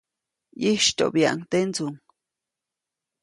ʼYistyoʼbyaʼuŋ 0.61 1.39
tendsuŋ. 1.51 1.93